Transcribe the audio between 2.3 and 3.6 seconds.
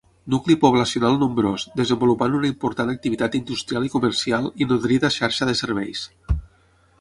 una important activitat